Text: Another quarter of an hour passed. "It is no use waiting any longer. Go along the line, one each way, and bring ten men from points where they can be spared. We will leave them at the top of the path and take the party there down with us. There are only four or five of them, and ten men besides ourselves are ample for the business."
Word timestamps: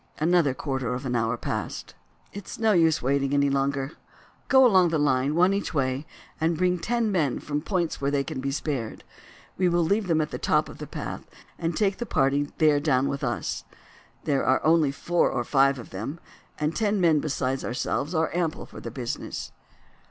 Another 0.17 0.55
quarter 0.55 0.95
of 0.95 1.05
an 1.05 1.15
hour 1.15 1.37
passed. 1.37 1.93
"It 2.33 2.47
is 2.47 2.57
no 2.57 2.71
use 2.71 3.03
waiting 3.03 3.35
any 3.35 3.51
longer. 3.51 3.91
Go 4.47 4.65
along 4.65 4.89
the 4.89 4.97
line, 4.97 5.35
one 5.35 5.53
each 5.53 5.75
way, 5.75 6.07
and 6.39 6.57
bring 6.57 6.79
ten 6.79 7.11
men 7.11 7.37
from 7.37 7.61
points 7.61 8.01
where 8.01 8.09
they 8.09 8.23
can 8.23 8.41
be 8.41 8.49
spared. 8.49 9.03
We 9.59 9.69
will 9.69 9.83
leave 9.83 10.07
them 10.07 10.19
at 10.19 10.31
the 10.31 10.39
top 10.39 10.69
of 10.69 10.79
the 10.79 10.87
path 10.87 11.29
and 11.59 11.77
take 11.77 11.97
the 11.97 12.07
party 12.07 12.49
there 12.57 12.79
down 12.79 13.09
with 13.09 13.23
us. 13.23 13.63
There 14.23 14.43
are 14.43 14.59
only 14.65 14.91
four 14.91 15.29
or 15.29 15.43
five 15.43 15.77
of 15.77 15.91
them, 15.91 16.19
and 16.59 16.75
ten 16.75 16.99
men 16.99 17.19
besides 17.19 17.63
ourselves 17.63 18.15
are 18.15 18.31
ample 18.33 18.65
for 18.65 18.79
the 18.81 18.89
business." 18.89 19.51